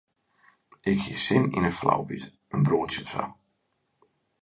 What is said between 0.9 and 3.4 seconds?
hie sin oan in flaubyt, in broadsje of sa.